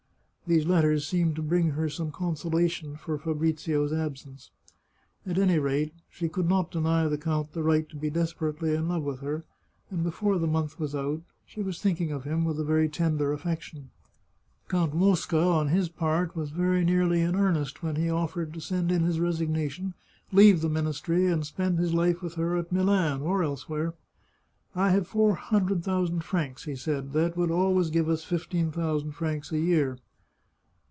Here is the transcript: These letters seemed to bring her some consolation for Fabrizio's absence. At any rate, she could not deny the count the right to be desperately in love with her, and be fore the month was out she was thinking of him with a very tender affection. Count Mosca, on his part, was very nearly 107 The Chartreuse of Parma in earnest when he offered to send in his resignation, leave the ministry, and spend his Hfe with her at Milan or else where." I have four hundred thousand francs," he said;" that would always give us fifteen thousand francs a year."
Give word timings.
These 0.47 0.65
letters 0.65 1.07
seemed 1.07 1.37
to 1.37 1.41
bring 1.41 1.69
her 1.69 1.87
some 1.87 2.11
consolation 2.11 2.97
for 2.97 3.17
Fabrizio's 3.17 3.93
absence. 3.93 4.51
At 5.25 5.37
any 5.37 5.57
rate, 5.59 5.93
she 6.09 6.27
could 6.27 6.49
not 6.49 6.71
deny 6.71 7.07
the 7.07 7.17
count 7.17 7.53
the 7.53 7.63
right 7.63 7.87
to 7.87 7.95
be 7.95 8.09
desperately 8.09 8.75
in 8.75 8.89
love 8.89 9.03
with 9.03 9.21
her, 9.21 9.45
and 9.89 10.03
be 10.03 10.11
fore 10.11 10.37
the 10.37 10.47
month 10.47 10.77
was 10.77 10.93
out 10.93 11.21
she 11.45 11.61
was 11.61 11.79
thinking 11.81 12.11
of 12.11 12.25
him 12.25 12.43
with 12.43 12.59
a 12.59 12.65
very 12.65 12.89
tender 12.89 13.31
affection. 13.31 13.91
Count 14.67 14.93
Mosca, 14.93 15.39
on 15.39 15.69
his 15.69 15.87
part, 15.87 16.35
was 16.35 16.49
very 16.49 16.83
nearly 16.83 17.23
107 17.23 17.23
The 17.23 17.29
Chartreuse 17.29 17.37
of 17.37 17.39
Parma 17.39 17.39
in 17.39 17.57
earnest 17.57 17.83
when 17.83 17.95
he 17.95 18.21
offered 18.49 18.53
to 18.53 18.59
send 18.59 18.91
in 18.91 19.07
his 19.07 19.21
resignation, 19.21 19.93
leave 20.33 20.59
the 20.59 20.67
ministry, 20.67 21.27
and 21.27 21.45
spend 21.47 21.79
his 21.79 21.93
Hfe 21.93 22.19
with 22.21 22.33
her 22.35 22.57
at 22.57 22.73
Milan 22.73 23.21
or 23.21 23.41
else 23.41 23.69
where." 23.69 23.93
I 24.75 24.89
have 24.89 25.07
four 25.07 25.35
hundred 25.35 25.85
thousand 25.85 26.25
francs," 26.25 26.65
he 26.65 26.75
said;" 26.75 27.13
that 27.13 27.37
would 27.37 27.51
always 27.51 27.89
give 27.89 28.09
us 28.09 28.25
fifteen 28.25 28.69
thousand 28.73 29.13
francs 29.13 29.53
a 29.53 29.57
year." 29.59 29.97